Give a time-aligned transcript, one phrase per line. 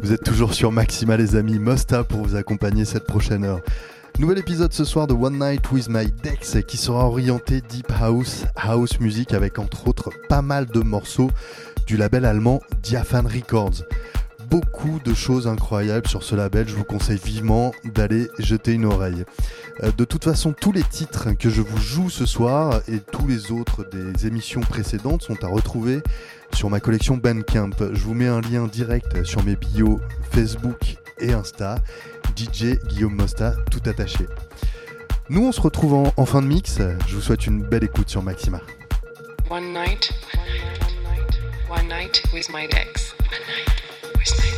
[0.00, 3.60] Vous êtes toujours sur Maxima les amis, Mosta pour vous accompagner cette prochaine heure.
[4.18, 8.46] Nouvel épisode ce soir de One Night with My Dex qui sera orienté Deep House,
[8.56, 11.30] House Music avec entre autres pas mal de morceaux
[11.86, 13.84] du label allemand Diaphan Records.
[14.50, 19.24] Beaucoup de choses incroyables sur ce label, je vous conseille vivement d'aller jeter une oreille.
[19.84, 23.28] Euh, de toute façon, tous les titres que je vous joue ce soir et tous
[23.28, 26.00] les autres des émissions précédentes sont à retrouver
[26.52, 27.70] sur ma collection Bandcamp.
[27.80, 31.76] Je vous mets un lien direct sur mes bios Facebook et Insta.
[32.36, 34.26] DJ Guillaume Mosta, tout attaché.
[35.28, 36.78] Nous, on se retrouve en, fin de mix.
[37.06, 38.60] Je vous souhaite une belle écoute sur Maxima.
[39.50, 43.14] One night, one night, one night, one night with my ex.
[43.18, 44.57] One night with my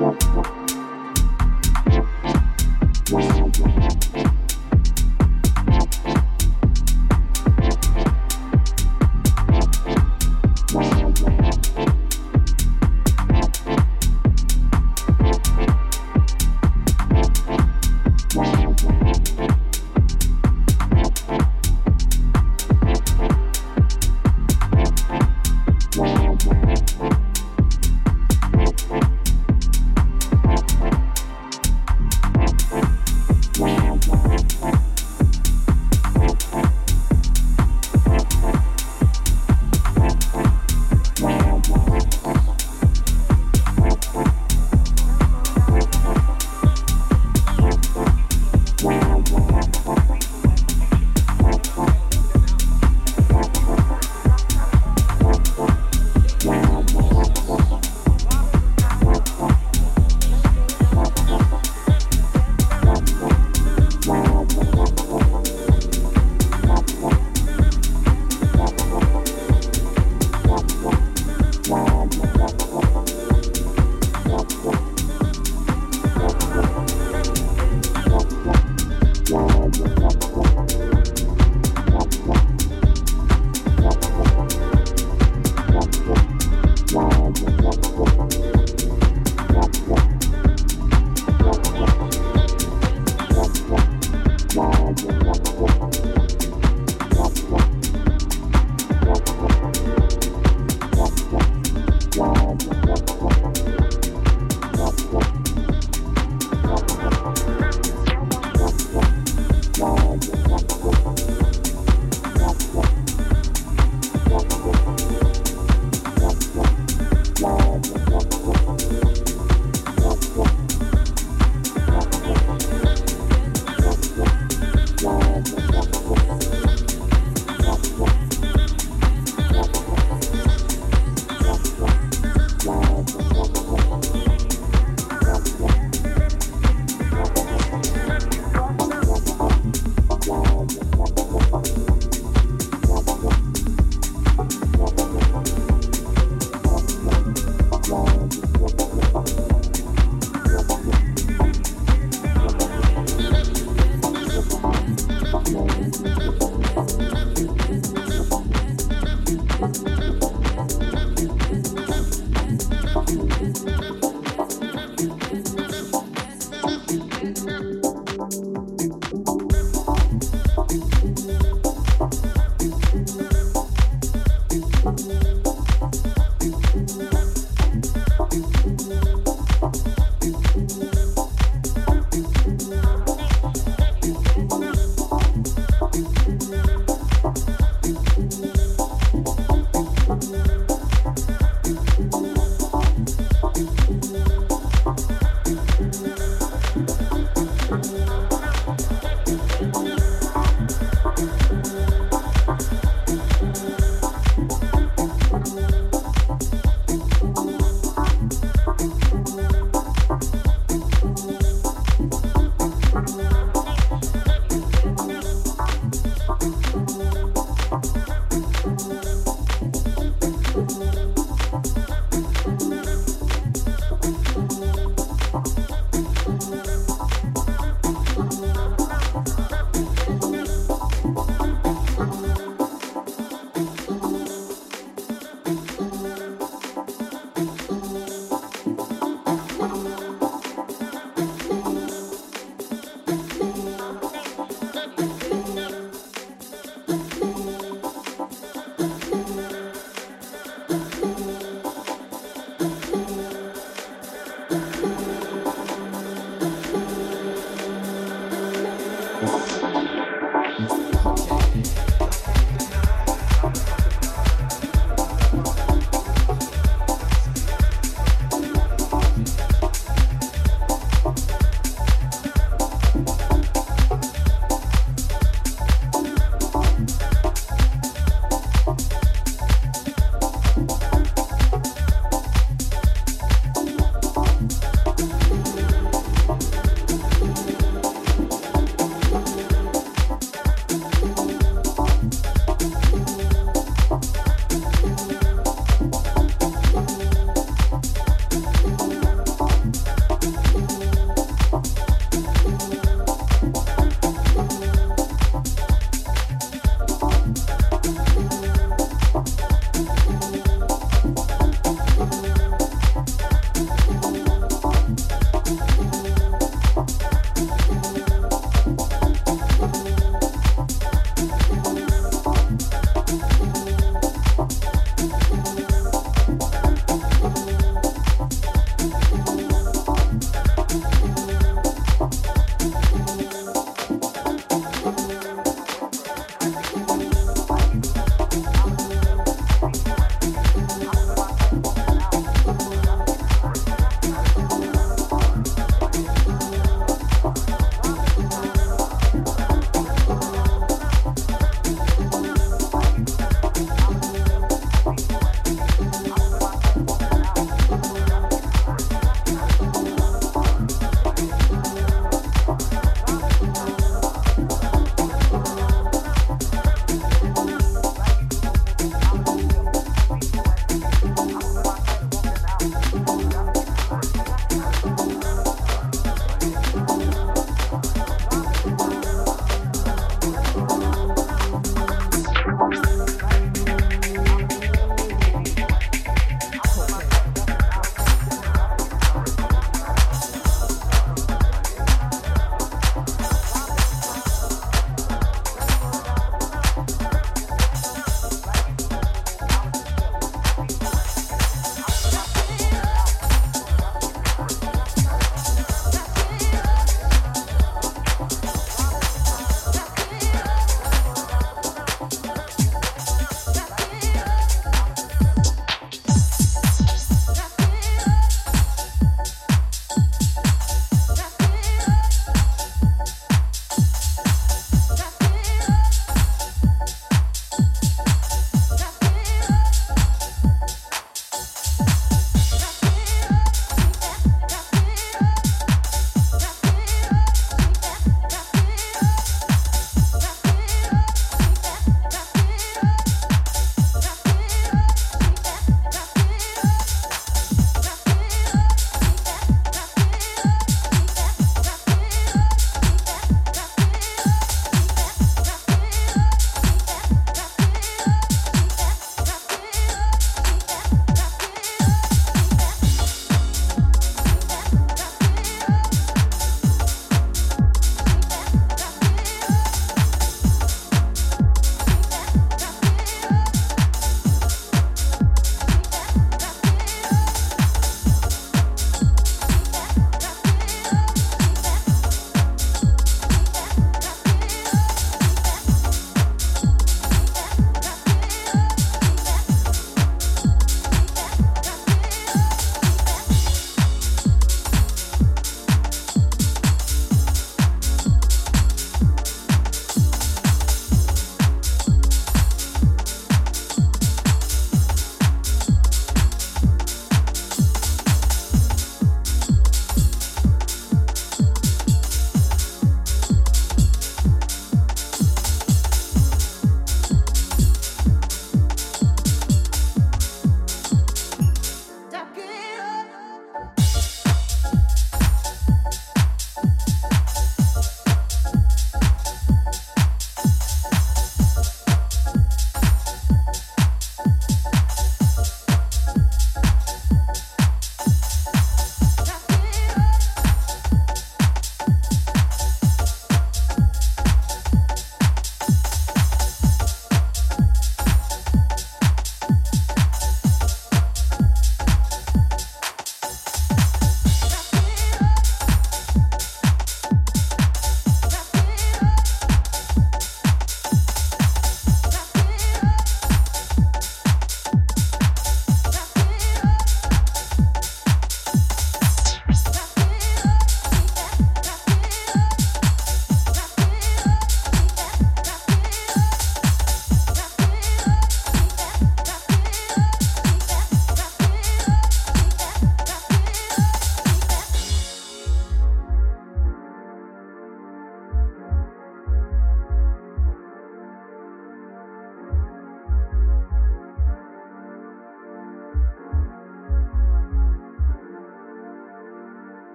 [0.00, 0.59] Thank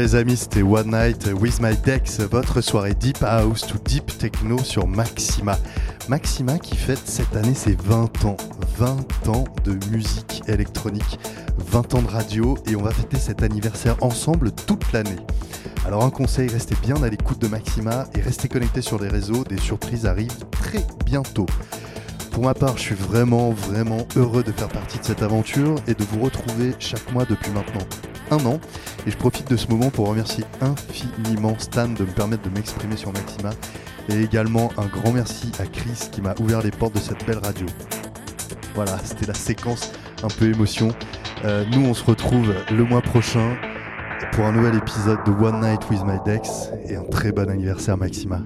[0.00, 4.56] Les amis, c'était One Night with My Dex, votre soirée Deep House to Deep Techno
[4.58, 5.58] sur Maxima.
[6.08, 8.36] Maxima qui fête cette année ses 20 ans.
[8.76, 11.18] 20 ans de musique électronique,
[11.72, 15.16] 20 ans de radio et on va fêter cet anniversaire ensemble toute l'année.
[15.84, 19.42] Alors un conseil, restez bien à l'écoute de Maxima et restez connectés sur les réseaux,
[19.42, 21.46] des surprises arrivent très bientôt.
[22.30, 25.94] Pour ma part, je suis vraiment, vraiment heureux de faire partie de cette aventure et
[25.94, 27.84] de vous retrouver chaque mois depuis maintenant
[28.30, 28.60] un an.
[29.08, 32.94] Et je profite de ce moment pour remercier infiniment Stan de me permettre de m'exprimer
[32.94, 33.48] sur Maxima.
[34.10, 37.38] Et également un grand merci à Chris qui m'a ouvert les portes de cette belle
[37.38, 37.64] radio.
[38.74, 39.92] Voilà, c'était la séquence
[40.22, 40.90] un peu émotion.
[41.46, 43.56] Euh, nous, on se retrouve le mois prochain
[44.32, 47.96] pour un nouvel épisode de One Night with My Dex et un très bon anniversaire
[47.96, 48.42] Maxima.